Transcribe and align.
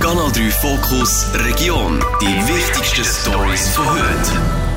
Kanal 0.00 0.30
3 0.30 0.50
Fokus 0.50 1.26
Region. 1.34 1.98
Die 2.20 2.48
wichtigsten 2.48 3.04
Stories 3.04 3.68
von 3.70 3.84
heute. 3.90 4.67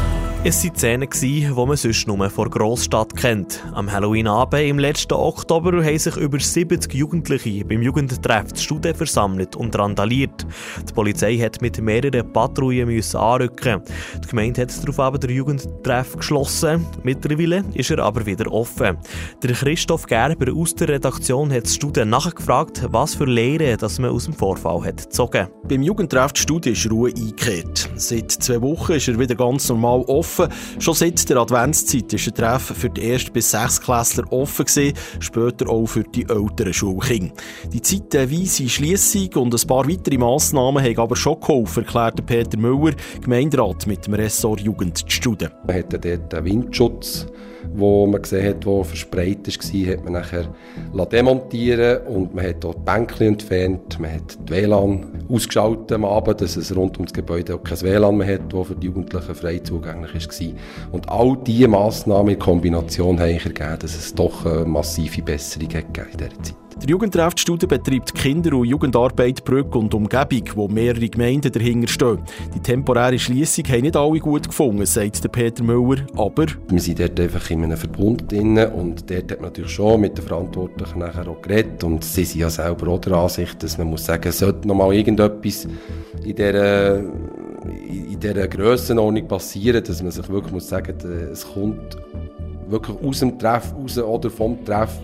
Es 0.44 0.64
waren 0.64 0.75
Szenen, 0.75 1.09
die 1.22 1.48
man 1.54 1.78
sonst 1.78 2.08
nur 2.08 2.28
vor 2.32 2.50
Grossstadt 2.50 3.16
kennt. 3.16 3.64
Am 3.74 3.92
Halloween-Abend 3.92 4.64
im 4.64 4.79
letzten 4.79 5.14
Oktober 5.14 5.83
haben 5.83 6.00
sich 6.00 6.17
über 6.17 6.40
70 6.40 6.92
Jugendliche 6.95 7.64
beim 7.64 7.83
Jugendtreff 7.83 8.52
zu 8.54 8.64
Studien 8.64 8.96
versammelt 8.96 9.55
und 9.55 9.77
randaliert. 9.77 10.48
Die 10.89 10.93
Polizei 10.93 11.38
hat 11.38 11.61
mit 11.61 11.79
mehreren 11.79 12.33
Patrouillen 12.33 13.04
anrücken. 13.14 13.83
Die 14.23 14.27
Gemeinde 14.29 14.64
hat 14.64 14.88
darauf 14.88 15.19
den 15.19 15.29
Jugendtreff 15.29 16.15
geschlossen. 16.18 16.87
Mittlerweile 17.04 17.64
ist 17.75 17.92
er 17.92 18.00
aber 18.00 18.25
wieder 18.25 18.51
offen. 18.51 18.97
Der 19.43 19.51
Christoph 19.51 20.07
Gerber 20.07 20.51
aus 20.55 20.73
der 20.73 20.89
Redaktion 20.89 21.54
hat 21.54 21.68
die 21.68 21.73
Studie 21.73 22.04
nachgefragt, 22.04 22.82
was 22.89 23.14
für 23.14 23.25
Lehren 23.25 23.78
man 24.00 24.10
aus 24.10 24.25
dem 24.25 24.33
Vorfall 24.33 24.86
hat 24.86 25.04
gezogen. 25.04 25.50
Beim 25.65 25.83
Jugendtreff 25.83 26.33
die 26.33 26.42
Studie 26.42 26.71
ist 26.71 26.89
Ruhe 26.89 27.11
eingekehrt. 27.15 27.92
Seit 27.96 28.32
zwei 28.32 28.60
Wochen 28.60 28.93
ist 28.93 29.07
er 29.07 29.19
wieder 29.19 29.36
ganz 29.36 29.69
normal 29.69 30.01
offen 30.07 30.30
offen. 30.31 30.53
Schon 30.79 30.93
seit 30.93 31.29
der 31.29 31.37
Adventszeit 31.37 32.12
ist 32.13 32.27
ein 32.27 32.34
Treffen 32.35 32.76
für 32.76 32.90
die 32.90 33.12
1. 33.12 33.30
bis 33.31 33.52
6. 33.52 33.81
Klässler 33.81 34.31
offen 34.31 34.66
gewesen, 34.66 34.94
später 35.20 35.70
auch 35.70 35.85
für 35.85 36.04
die 36.04 36.27
älteren 36.27 36.73
Schulkinder. 36.73 37.34
Die 37.71 37.81
zeitweise 37.81 38.70
Schliessung 38.70 39.30
und 39.35 39.54
ein 39.54 39.67
paar 39.67 39.88
weitere 39.88 40.17
Massnahmen 40.17 40.84
haben 40.84 40.98
aber 40.98 41.16
schon 41.16 41.40
geholfen, 41.40 41.84
erklärte 41.84 42.21
Peter 42.21 42.57
Müller, 42.57 42.95
Gemeinderat 43.21 43.88
mit 43.88 44.05
dem 44.07 44.13
Ressort 44.13 44.62
Jugend 44.62 44.98
zu 44.98 45.09
Studien. 45.09 45.52
Man 45.66 45.77
hatte 45.77 45.99
dort 45.99 46.34
einen 46.34 46.45
Windschutz 46.45 47.27
wo 47.73 48.07
man 48.07 48.21
gesehen 48.21 48.48
hat, 48.48 48.66
wo 48.66 48.84
verspreit 48.84 49.48
war, 49.48 49.93
hat 49.93 50.04
man 50.04 50.13
nachher 50.13 50.48
demontieren 51.12 52.05
und 52.07 52.34
man 52.34 52.45
hat 52.45 52.63
dort 52.63 52.77
die 52.77 52.84
Bänke 52.84 53.26
entfernt, 53.26 53.99
man 53.99 54.13
hat 54.13 54.38
die 54.48 54.54
WLAN 54.54 55.26
ausgeschaltet 55.29 55.91
am 55.93 56.05
Abend, 56.05 56.41
dass 56.41 56.55
es 56.55 56.76
rund 56.76 56.98
ums 56.98 57.13
Gebäude 57.13 57.55
auch 57.55 57.63
kein 57.63 57.82
WLAN 57.82 58.18
mehr 58.18 58.35
hat, 58.35 58.54
das 58.54 58.68
für 58.68 58.76
die 58.76 58.88
Jugendlichen 58.88 59.35
frei 59.35 59.60
zugänglich 59.60 60.16
war. 60.27 60.91
Und 60.91 61.10
all 61.10 61.38
diese 61.46 61.68
Massnahmen 61.68 62.34
in 62.34 62.40
Kombination 62.40 63.20
haben 63.20 63.30
ergeben, 63.30 63.77
dass 63.80 63.96
es 63.96 64.14
doch 64.14 64.45
eine 64.45 64.66
massive 64.66 65.22
Besserung 65.22 65.69
gegeben 65.69 66.08
in 66.11 66.17
dieser 66.17 66.44
Zeit. 66.44 66.55
Der 66.81 66.89
Jugendtreffstudie 66.89 67.67
betreibt 67.67 68.16
Kinder- 68.16 68.58
und 68.58 68.66
Jugendarbeit 68.66 69.45
Brück 69.45 69.75
und 69.75 69.94
Umgebung, 69.94 70.44
wo 70.55 70.67
mehrere 70.67 71.08
Gemeinden 71.09 71.52
dahinter 71.52 71.88
stehen. 71.88 72.19
Die 72.55 72.59
temporäre 72.59 73.19
Schließung 73.19 73.66
haben 73.66 73.81
nicht 73.81 73.95
alle 73.95 74.19
gut 74.19 74.47
gefunden, 74.47 74.83
sagt 74.88 75.23
der 75.23 75.30
Peter 75.30 75.63
Müller, 75.63 76.08
aber... 76.16 76.47
Wir 76.69 76.80
sind 76.80 77.00
dort 77.00 77.19
einfach 77.19 77.47
in 77.52 77.66
einem 77.66 77.78
Verbund 77.78 78.31
drin 78.31 78.58
und 78.58 79.11
dort 79.11 79.31
hat 79.31 79.41
man 79.41 79.50
natürlich 79.50 79.72
schon 79.72 80.02
mit 80.02 80.17
den 80.17 80.25
Verantwortlichen 80.25 81.00
nachher 81.00 81.28
auch 81.28 81.41
geredet 81.44 81.83
und 81.83 82.03
sie 82.03 82.25
sind 82.25 82.41
ja 82.41 82.50
selber 82.50 82.88
auch 82.88 83.02
der 83.02 83.13
Ansicht, 83.13 83.61
dass 83.61 83.78
man 83.78 83.88
muss 83.88 84.06
sagen, 84.06 84.30
es 84.30 84.39
sollte 84.39 84.67
noch 84.67 84.73
mal 84.75 84.91
irgendetwas 84.91 85.67
in 86.23 86.35
dieser 86.35 87.03
in 87.72 88.19
dieser 88.19 88.47
Grössenordnung 88.47 89.27
passieren, 89.27 89.83
dass 89.83 90.02
man 90.02 90.11
sich 90.11 90.27
wirklich 90.30 90.53
muss 90.53 90.69
sagen, 90.69 90.95
es 91.31 91.47
kommt 91.47 91.97
wirklich 92.67 92.97
aus 93.03 93.19
dem 93.19 93.38
Treff 93.38 93.73
raus 93.75 93.97
oder 93.97 94.30
vom 94.30 94.63
Treff 94.66 95.00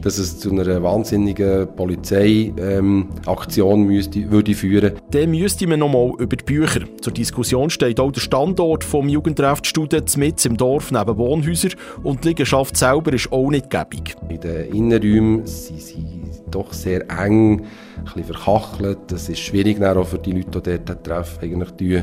dass 0.00 0.18
es 0.18 0.38
zu 0.38 0.50
einer 0.50 0.82
wahnsinnigen 0.82 1.68
Polizeiaktion 1.74 3.90
ähm, 3.90 4.30
würde 4.30 4.54
führen. 4.54 4.92
Dann 5.10 5.30
müsste 5.30 5.66
man 5.66 5.80
nochmal 5.80 6.12
über 6.18 6.36
die 6.36 6.44
Bücher. 6.44 6.82
Zur 7.00 7.12
Diskussion 7.12 7.70
steht 7.70 8.00
auch 8.00 8.12
der 8.12 8.20
Standort 8.20 8.84
vom 8.84 9.08
Jugendtreffstudien 9.08 10.04
mit 10.16 10.44
im 10.44 10.56
Dorf 10.56 10.90
neben 10.90 11.16
Wohnhäusern 11.16 11.72
und 12.02 12.24
die 12.24 12.28
Liegenschaft 12.28 12.76
selber 12.76 13.12
ist 13.12 13.32
auch 13.32 13.50
nicht 13.50 13.70
gäbig. 13.70 14.16
In 14.28 14.40
den 14.40 14.74
Innenräumen 14.74 15.46
sind 15.46 15.80
sie 15.80 16.13
doch 16.54 16.72
sehr 16.72 17.10
eng, 17.10 17.66
ein 17.96 18.04
bisschen 18.04 18.24
verkachelt. 18.24 18.98
Das 19.08 19.28
ist 19.28 19.40
schwierig 19.40 19.82
auch 19.82 20.06
für 20.06 20.18
die 20.18 20.32
Leute, 20.32 20.60
die 20.60 20.84
dort 20.84 21.04
treffen, 21.04 21.38
eigentlich 21.42 22.02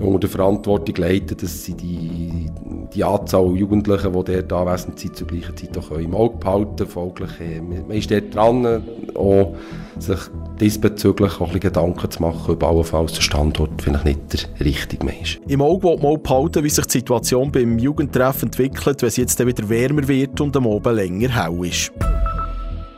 unter 0.00 0.18
der 0.18 0.28
Verantwortung 0.28 0.96
leiten, 0.96 1.36
dass 1.36 1.64
sie 1.64 1.74
die, 1.74 2.50
die 2.94 3.04
Anzahl 3.04 3.54
Jugendlichen, 3.56 4.12
die 4.12 4.32
dort 4.32 4.52
anwesend 4.52 4.98
sind, 4.98 5.16
zur 5.16 5.26
gleichen 5.26 5.56
Zeit 5.56 5.76
auch 5.78 5.90
im 5.92 6.14
Auge 6.14 6.36
behalten 6.38 6.86
Folglich, 6.86 7.30
äh, 7.40 7.60
man 7.60 7.90
ist 7.90 8.10
dort 8.10 8.34
dran, 8.34 8.82
auch 9.14 9.54
sich 9.98 10.18
diesbezüglich 10.60 11.34
auch 11.34 11.40
ein 11.40 11.46
bisschen 11.46 11.60
Gedanken 11.60 12.10
zu 12.10 12.22
machen, 12.22 12.52
ob 12.52 12.62
allenfalls 12.64 13.12
der 13.12 13.22
Standort 13.22 13.82
vielleicht 13.82 14.04
nicht 14.04 14.32
der 14.32 14.66
richtige 14.66 15.06
ist. 15.22 15.40
Im 15.46 15.62
Auge 15.62 15.88
will 15.88 15.98
man 15.98 16.22
behalten, 16.22 16.64
wie 16.64 16.70
sich 16.70 16.86
die 16.86 16.98
Situation 16.98 17.50
beim 17.50 17.78
Jugendtreff 17.78 18.42
entwickelt, 18.42 19.02
wenn 19.02 19.08
es 19.08 19.16
jetzt 19.16 19.44
wieder 19.44 19.68
wärmer 19.68 20.06
wird 20.06 20.40
und 20.40 20.56
am 20.56 20.66
Abend 20.66 20.96
länger 20.96 21.28
hell 21.28 21.66
ist. 21.66 21.92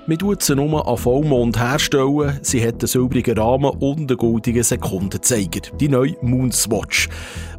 Man 0.06 0.18
tut 0.18 0.42
sie 0.42 0.56
nur 0.56 0.88
an 0.88 0.96
Vollmond 0.96 1.58
herstellen. 1.58 2.38
Sie 2.42 2.60
hat 2.66 2.80
einen 2.80 2.88
silbrigen 2.88 3.38
Rahmen 3.38 3.70
und 3.70 3.98
einen 3.98 4.16
goldenen 4.16 4.62
Sekundenzeiger. 4.62 5.60
Die 5.78 5.88
neue 5.88 6.16
Moonswatch. 6.22 7.08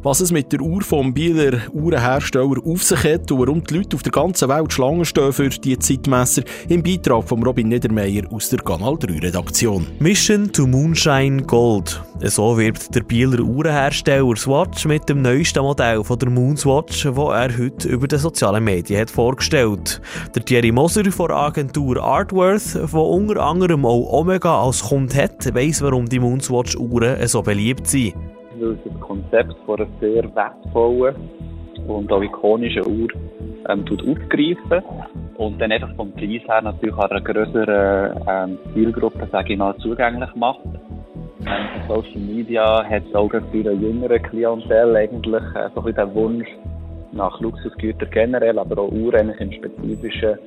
Was 0.02 0.20
es 0.20 0.32
mit 0.32 0.52
der 0.52 0.60
Uhr 0.60 0.82
vom 0.82 1.14
Bieler 1.14 1.60
Uhrenhersteller 1.72 2.56
auf 2.66 2.82
sich 2.82 3.04
hat 3.04 3.30
und 3.30 3.38
warum 3.38 3.62
die 3.62 3.74
Leute 3.74 3.96
auf 3.96 4.02
der 4.02 4.12
ganzen 4.12 4.48
Welt 4.48 4.72
Schlangen 4.72 5.04
stehen 5.04 5.32
für 5.32 5.48
diese 5.48 5.78
Zeitmesser, 5.78 6.42
im 6.68 6.82
Beitrag 6.82 7.28
von 7.28 7.42
Robin 7.42 7.68
Niedermeyer 7.68 8.24
aus 8.32 8.48
der 8.48 8.58
Kanal 8.58 8.96
3 8.98 9.20
Redaktion. 9.20 9.86
Mission 10.00 10.52
to 10.52 10.66
Moonshine 10.66 11.42
Gold. 11.44 12.02
So 12.24 12.56
wirbt 12.56 12.94
der 12.94 13.02
Bieler 13.02 13.40
Uhrenhersteller 13.40 14.36
Swatch 14.36 14.86
mit 14.86 15.08
dem 15.08 15.22
neuesten 15.22 15.62
Modell 15.62 16.04
von 16.04 16.18
der 16.18 16.30
Moonswatch, 16.30 17.04
das 17.04 17.16
er 17.16 17.58
heute 17.58 17.88
über 17.88 18.06
die 18.06 18.16
sozialen 18.16 18.64
Medien 18.64 19.00
hat 19.00 19.10
vorgestellt. 19.10 20.00
Der 20.34 20.44
Thierry 20.44 20.72
Moser 20.72 21.10
von 21.10 21.30
Agentur 21.30 22.02
Artworth, 22.02 22.74
der 22.74 22.94
unter 22.94 23.42
anderem 23.42 23.84
auch 23.84 24.12
Omega 24.12 24.62
als 24.62 24.82
Kunde 24.88 25.16
hat, 25.16 25.54
weiss, 25.54 25.82
warum 25.82 26.08
die 26.08 26.20
Moonswatch-Uhren 26.20 27.26
so 27.26 27.42
beliebt 27.42 27.86
sind 27.86 28.14
weil 28.62 28.76
das 28.84 29.00
Konzept 29.00 29.54
von 29.66 29.80
einer 29.80 29.88
sehr 30.00 30.34
wertvollen 30.34 31.14
und 31.86 32.12
auch 32.12 32.22
ikonischen 32.22 32.86
Uhr 32.86 33.08
ähm, 33.68 33.84
aufgreifen 33.90 34.82
und 35.36 35.60
dann 35.60 35.72
einfach 35.72 35.94
vom 35.96 36.12
Preis 36.12 36.42
her 36.46 36.62
natürlich 36.62 36.96
einer 36.96 37.20
größeren 37.20 38.24
ähm, 38.28 38.58
Zielgruppe, 38.72 39.28
sage 39.32 39.52
ich 39.52 39.58
mal, 39.58 39.76
zugänglich 39.78 40.34
macht. 40.36 40.60
Social 41.88 42.20
Media 42.20 42.84
hat 42.84 43.14
auch 43.14 43.30
für 43.30 43.40
eine 43.52 43.72
jüngere 43.72 44.18
Klientel 44.18 44.96
eigentlich 44.96 45.42
äh, 45.54 45.68
so 45.74 45.84
ein 45.84 45.94
den 45.94 46.14
Wunsch 46.14 46.48
nach 47.12 47.40
Luxusgütern 47.40 48.10
generell, 48.10 48.58
aber 48.58 48.82
auch 48.82 48.92
Uhren 48.92 49.30
im 49.30 49.52
Spezifischen 49.52 50.38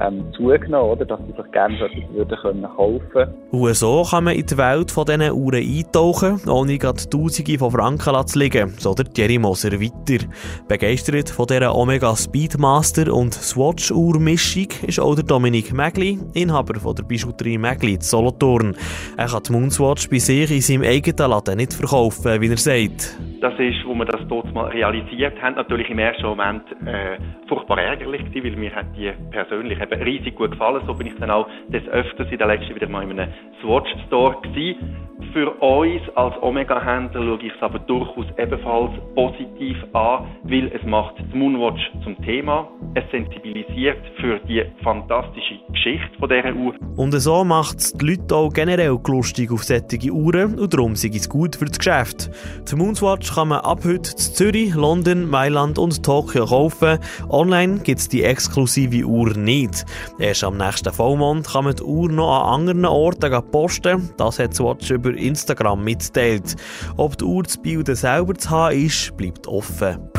ähm, 0.00 0.32
zugenommen, 0.36 0.90
oder? 0.90 1.04
dass 1.04 1.20
sie 1.26 1.42
sich 1.42 1.52
gerne 1.52 1.76
etwas 1.76 2.14
würden 2.14 2.38
können 2.38 2.62
kaufen 2.76 3.34
Und 3.50 3.74
so 3.74 4.02
kann 4.08 4.24
man 4.24 4.34
in 4.34 4.46
die 4.46 4.58
Welt 4.58 4.90
von 4.90 5.04
diesen 5.06 5.32
Uhren 5.32 5.62
eintauchen, 5.62 6.40
ohne 6.48 6.78
gerade 6.78 7.08
Tausende 7.08 7.58
von 7.58 7.70
Franken 7.70 8.26
zu 8.26 8.38
liegen, 8.38 8.68
so 8.78 8.94
der 8.94 9.06
Thierry 9.06 9.38
Moser 9.38 9.72
weiter. 9.72 10.24
Begeistert 10.68 11.30
von 11.30 11.46
dieser 11.46 11.74
Omega 11.74 12.14
Speedmaster 12.14 13.12
und 13.12 13.34
Swatch-Uhr-Mischung 13.34 14.68
ist 14.86 15.00
auch 15.00 15.14
der 15.14 15.24
Dominik 15.24 15.72
Megli, 15.72 16.18
Inhaber 16.34 16.78
von 16.78 16.94
der 16.94 17.04
Bijouterie 17.04 17.58
Megli 17.58 17.94
in 17.94 18.00
Solothurn. 18.00 18.76
Er 19.16 19.26
kann 19.26 19.42
die 19.44 19.52
Moonswatch 19.52 20.10
bei 20.10 20.18
sich 20.18 20.50
in 20.50 20.60
seinem 20.60 20.82
eigenen 20.82 21.30
Laden 21.30 21.56
nicht 21.56 21.72
verkaufen, 21.72 22.40
wie 22.40 22.48
er 22.48 22.56
sagt. 22.56 23.16
Das 23.40 23.54
ist, 23.58 23.84
wo 23.86 23.94
wir 23.94 24.06
das 24.06 24.20
dort 24.28 24.52
mal 24.52 24.66
realisiert 24.66 25.40
haben, 25.40 25.56
natürlich 25.56 25.88
im 25.90 25.98
ersten 26.06 26.26
Moment 26.26 26.64
äh, 26.86 27.18
furchtbar 27.48 27.78
ärgerlich 27.78 28.24
gewesen, 28.24 28.52
weil 28.52 28.56
mir 28.56 28.74
hat 28.74 28.86
die 28.96 29.12
persönlich 29.30 29.80
eben 29.80 30.02
riesig 30.02 30.34
gut 30.36 30.52
gefallen. 30.52 30.82
So 30.86 30.94
bin 30.94 31.08
ich 31.08 31.16
dann 31.16 31.30
auch 31.30 31.48
des 31.68 31.86
Öfters 31.88 32.28
in 32.30 32.38
der 32.38 32.46
letzten 32.46 32.74
wieder 32.74 32.88
mal 32.88 33.02
in 33.02 33.18
einem 33.18 33.32
Swatch 33.62 33.88
Store 34.06 34.36
gewesen. 34.42 35.06
Für 35.32 35.50
uns 35.62 36.02
als 36.14 36.34
Omega-Händler 36.42 37.22
schaue 37.22 37.46
ich 37.46 37.52
es 37.54 37.62
aber 37.62 37.78
durchaus 37.80 38.26
ebenfalls 38.38 38.92
positiv 39.14 39.76
an, 39.92 40.26
weil 40.44 40.70
es 40.72 40.82
macht 40.84 41.14
die 41.18 41.36
Moonwatch 41.36 41.80
zum 42.04 42.16
Thema. 42.22 42.68
Es 42.94 43.04
sensibilisiert 43.10 43.98
für 44.20 44.38
die 44.40 44.62
fantastische 44.82 45.58
Geschichte 45.72 46.08
von 46.18 46.28
dieser 46.28 46.54
Uhr. 46.54 46.74
Und 46.96 47.12
so 47.12 47.44
macht 47.44 47.78
es 47.78 47.92
die 47.92 48.06
Leute 48.06 48.34
auch 48.34 48.52
generell 48.52 48.98
lustig 49.06 49.50
auf 49.52 49.64
solche 49.64 50.10
Uhren 50.10 50.58
und 50.58 50.72
darum 50.72 50.96
sind 50.96 51.14
es 51.14 51.28
gut 51.28 51.56
für 51.56 51.66
das 51.66 51.78
Geschäft. 51.78 52.30
Die 52.70 52.76
Moonwatch 52.76 53.34
kann 53.34 53.48
man 53.48 53.60
ab 53.60 53.80
heute 53.84 54.12
in 54.12 54.16
Zürich, 54.18 54.74
London, 54.74 55.28
Mailand 55.28 55.78
und 55.78 56.02
Tokio 56.02 56.46
kaufen. 56.46 56.98
Online 57.28 57.80
gibt 57.80 58.00
es 58.00 58.08
die 58.08 58.22
exklusive 58.22 59.06
Uhr 59.06 59.36
nicht. 59.36 59.84
Erst 60.18 60.44
am 60.44 60.56
nächsten 60.56 60.92
Vollmond 60.92 61.46
kann 61.46 61.64
man 61.64 61.76
die 61.76 61.82
Uhr 61.82 62.10
noch 62.10 62.42
an 62.42 62.60
anderen 62.60 62.84
Orten 62.86 63.30
posten. 63.50 64.10
Das 64.16 64.38
hat 64.38 64.54
Swatch 64.54 64.90
über 64.90 65.14
Instagram 65.14 65.82
mitteilt. 65.82 66.56
Ob 66.96 67.16
die 67.18 67.24
Uhr 67.24 67.44
zu 67.44 67.60
Bilden 67.60 67.96
selber 67.96 68.34
zu 68.34 68.50
haben 68.50 68.84
ist, 68.84 69.16
bleibt 69.16 69.46
offen. 69.46 70.10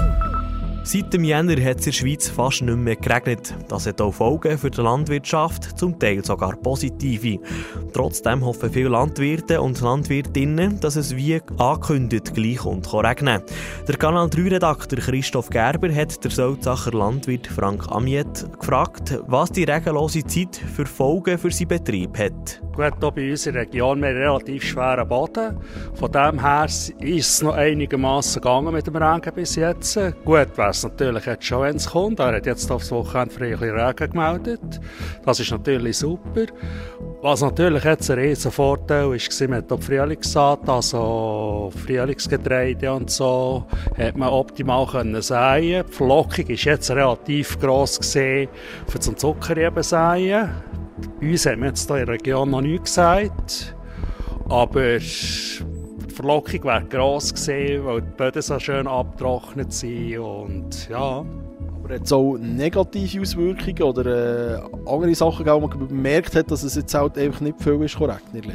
Seit 0.87 1.13
dem 1.13 1.25
Jänner 1.25 1.61
hat 1.65 1.79
es 1.79 1.87
in 1.87 1.91
der 1.91 1.91
Schweiz 1.91 2.29
fast 2.29 2.61
nicht 2.61 2.77
mehr 2.77 2.95
geregnet. 2.95 3.53
Das 3.67 3.85
hat 3.85 3.99
auch 3.99 4.13
Folgen 4.13 4.57
für 4.57 4.71
die 4.71 4.79
Landwirtschaft, 4.79 5.77
zum 5.77 5.99
Teil 5.99 6.23
sogar 6.23 6.55
positive. 6.55 7.39
Trotzdem 7.91 8.45
hoffen 8.45 8.71
viele 8.71 8.87
Landwirte 8.87 9.59
und 9.61 9.81
Landwirtinnen, 9.81 10.79
dass 10.79 10.95
es 10.95 11.13
wie 11.13 11.41
angekündigt 11.57 12.33
gleich 12.33 12.63
und 12.63 12.93
regnen 12.93 13.41
Der 13.85 13.97
Kanal 13.97 14.27
3-Redakteur 14.27 14.99
Christoph 14.99 15.49
Gerber 15.49 15.93
hat 15.93 16.23
der 16.23 16.31
Sulzacher 16.31 16.91
Landwirt 16.93 17.47
Frank 17.47 17.91
Amiet 17.91 18.47
gefragt, 18.57 19.19
was 19.27 19.51
die 19.51 19.65
regellose 19.65 20.23
Zeit 20.23 20.55
für 20.55 20.85
Folgen 20.85 21.37
für 21.37 21.51
seinen 21.51 21.67
Betrieb 21.67 22.17
hat. 22.17 22.61
Gut, 22.77 22.93
hier 22.99 23.11
bei 23.11 23.31
uns 23.31 23.47
in 23.47 23.53
der 23.53 23.63
Region 23.63 24.03
wir 24.03 24.09
relativ 24.09 24.63
schweren 24.63 25.07
Boden. 25.07 25.57
Von 25.95 26.11
dem 26.11 26.39
her 26.39 26.65
ist 26.65 26.93
es 26.99 27.41
noch 27.41 27.55
einigermaßen 27.55 28.39
gegangen 28.39 28.71
mit 28.71 28.85
dem 28.85 28.95
Regen 28.95 29.33
bis 29.33 29.55
jetzt. 29.55 29.95
Gut 30.23 30.55
wäre 30.55 30.69
es 30.69 30.83
natürlich 30.83 31.25
jetzt 31.25 31.43
schon, 31.43 31.63
wenn 31.63 31.77
es 31.77 31.89
kommt. 31.89 32.19
Er 32.19 32.35
hat 32.35 32.45
jetzt 32.45 32.71
aufs 32.71 32.91
Wochenende 32.91 33.33
frei 33.33 33.55
ein 33.55 33.63
Regen 33.63 34.11
gemeldet. 34.11 34.79
Das 35.25 35.39
ist 35.39 35.49
natürlich 35.49 35.97
super. 35.97 36.45
Was 37.23 37.41
natürlich 37.41 37.83
jetzt 37.83 38.11
ein 38.11 38.19
riesen 38.19 38.51
Vorteil 38.51 39.15
ist, 39.15 39.41
war 39.41 39.47
mit 39.47 39.71
der 39.71 39.77
Frühlingssaat, 39.79 40.69
also 40.69 41.71
Frühlingsgetreide 41.83 42.93
und 42.93 43.09
so, 43.09 43.65
hat 43.97 44.15
man 44.15 44.29
optimal 44.29 44.85
können 44.85 45.19
säen. 45.23 45.83
Die 45.83 45.93
Flockung 45.93 46.45
ist 46.45 46.65
jetzt 46.65 46.91
relativ 46.91 47.59
gross 47.59 47.97
gesehen 47.97 48.49
für 48.87 48.99
zum 48.99 49.17
Zuckerreben 49.17 49.81
säen. 49.81 50.51
Uns 51.21 51.45
hat 51.45 51.57
man 51.57 51.69
jetzt 51.69 51.87
hier 51.87 51.97
in 51.97 52.05
der 52.05 52.15
Region 52.15 52.49
noch 52.49 52.61
nichts 52.61 52.95
gesagt. 52.95 53.75
Aber 54.49 54.99
die 54.99 56.13
Verlockung 56.13 56.63
wäre 56.63 56.85
gross 56.85 57.33
gesehen, 57.33 57.85
weil 57.85 58.01
die 58.01 58.11
Böden 58.15 58.41
so 58.41 58.59
schön 58.59 58.87
abgetrocknet 58.87 59.73
sind 59.73 60.19
und 60.19 60.89
ja. 60.89 61.25
Aber 61.83 61.93
hat 61.93 62.03
es 62.03 62.13
auch 62.13 62.37
negative 62.37 63.21
Auswirkungen 63.21 63.83
oder 63.83 64.05
äh, 64.05 64.61
andere 64.85 65.15
Sachen, 65.15 65.45
wo 65.45 65.59
man 65.59 65.87
bemerkt 65.87 66.35
hat, 66.35 66.51
dass 66.51 66.63
es 66.63 66.75
jetzt 66.75 66.93
halt 66.93 67.17
einfach 67.17 67.41
nicht 67.41 67.61
viel 67.61 67.81
ist 67.83 67.97
korrekt 67.97 68.23
in 68.33 68.41
der 68.41 68.53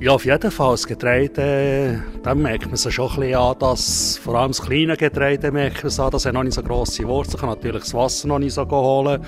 ja, 0.00 0.12
auf 0.12 0.24
jeden 0.24 0.50
Fall. 0.50 0.72
Das 0.72 0.86
Getreide, 0.86 2.02
da 2.22 2.34
merkt 2.34 2.66
man 2.66 2.74
es 2.74 2.92
schon 2.92 3.08
ein 3.10 3.20
bisschen 3.20 3.34
an, 3.36 3.56
dass, 3.58 4.18
vor 4.18 4.34
allem 4.34 4.50
das 4.50 4.62
kleine 4.62 4.96
Getreide 4.96 5.50
merkt 5.52 5.82
man 5.82 5.88
es 5.88 6.00
an, 6.00 6.10
dass 6.10 6.24
er 6.24 6.32
noch 6.32 6.42
nicht 6.42 6.54
so 6.54 6.62
grosse 6.62 7.06
Wurzeln 7.06 7.40
kann 7.40 7.48
natürlich 7.50 7.82
das 7.82 7.94
Wasser 7.94 8.28
noch 8.28 8.38
nicht 8.38 8.54
so 8.54 8.68
holen. 8.68 9.22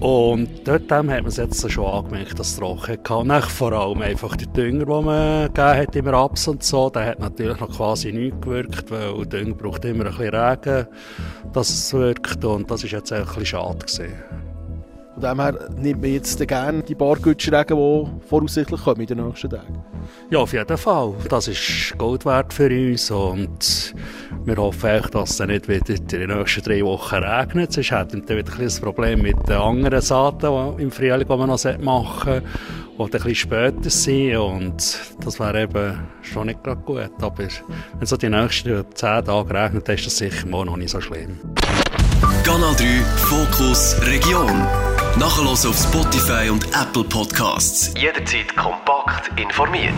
Und 0.00 0.66
dort 0.66 0.90
hat 0.90 1.06
man 1.06 1.26
es 1.26 1.36
jetzt 1.36 1.70
schon 1.70 1.86
angemerkt, 1.86 2.38
dass 2.38 2.48
es 2.48 2.56
trocken 2.56 3.02
kann. 3.02 3.30
Und 3.30 3.44
vor 3.44 3.72
allem 3.72 4.02
einfach 4.02 4.36
der 4.36 4.48
Dünger, 4.48 4.86
den 4.86 5.04
man 5.04 5.46
gegeben 5.46 5.76
hat 5.76 5.96
im 5.96 6.08
Raps 6.08 6.48
und 6.48 6.62
so, 6.62 6.90
der 6.90 7.06
hat 7.06 7.20
natürlich 7.20 7.60
noch 7.60 7.70
quasi 7.76 8.12
nichts 8.12 8.40
gewirkt, 8.40 8.90
weil 8.90 9.26
Dünger 9.26 9.54
braucht 9.54 9.84
immer 9.84 10.06
ein 10.06 10.16
bisschen 10.16 10.34
Regen, 10.34 10.86
dass 11.52 11.70
es 11.70 11.92
wirkt. 11.92 12.37
Und 12.44 12.70
das 12.70 12.84
ist 12.84 12.92
jetzt 12.92 13.12
ein 13.12 13.24
bisschen 13.24 13.46
schade 13.46 13.78
gewesen. 13.78 14.14
Von 15.14 15.22
dem 15.22 15.40
her 15.40 15.68
nimmt 15.76 16.00
man 16.00 16.12
jetzt 16.12 16.46
gerne 16.46 16.82
die 16.82 16.94
paar 16.94 17.16
Gütschregen, 17.16 17.76
die 17.76 18.28
voraussichtlich 18.28 18.80
kommen 18.80 19.00
in 19.00 19.06
den 19.08 19.26
nächsten 19.26 19.50
Tagen. 19.50 19.82
Ja, 20.30 20.38
auf 20.38 20.52
jeden 20.52 20.78
Fall. 20.78 21.12
Das 21.28 21.48
ist 21.48 21.92
Gold 21.98 22.24
wert 22.24 22.52
für 22.52 22.70
uns 22.70 23.10
und 23.10 23.94
wir 24.44 24.56
hoffen 24.56 24.90
echt, 24.90 25.12
dass 25.16 25.30
es 25.30 25.36
dann 25.38 25.48
nicht 25.48 25.66
wieder 25.66 25.92
in 25.92 26.06
den 26.06 26.28
nächsten 26.28 26.62
drei 26.62 26.84
Wochen 26.84 27.16
regnet. 27.16 27.72
Sonst 27.72 27.90
hätten 27.90 28.28
wir 28.28 28.36
wieder 28.36 28.52
ein 28.60 28.80
Problem 28.80 29.22
mit 29.22 29.48
den 29.48 29.56
anderen 29.56 30.00
Saaten 30.00 30.76
die 30.76 30.82
im 30.84 30.90
Frühling, 30.92 31.26
die 31.26 31.36
man 31.36 31.48
noch 31.48 31.78
machen 31.80 32.42
die 32.98 33.04
ein 33.04 33.10
bisschen 33.10 33.34
später 33.34 33.90
sind 33.90 34.36
und 34.36 34.98
das 35.24 35.38
wäre 35.38 35.62
eben 35.62 35.98
schon 36.22 36.48
nicht 36.48 36.64
gerade 36.64 36.80
gut. 36.80 37.10
Aber 37.20 37.38
wenn 37.38 37.48
es 38.00 38.10
so 38.10 38.16
die 38.16 38.28
nächsten 38.28 38.84
zehn 38.94 39.24
Tage 39.24 39.54
regnet, 39.54 39.88
dann 39.88 39.94
ist 39.94 40.06
das 40.06 40.18
sicher 40.18 40.46
noch 40.46 40.76
nicht 40.76 40.90
so 40.90 41.00
schlimm. 41.00 41.38
Kanal 42.44 42.74
3 42.76 43.04
Fokus 43.16 43.96
Region. 44.02 44.66
Nachher 45.18 45.46
auf 45.46 45.76
Spotify 45.76 46.50
und 46.50 46.64
Apple 46.66 47.04
Podcasts. 47.04 47.92
Jederzeit 47.96 48.54
kompakt 48.56 49.38
informiert. 49.38 49.94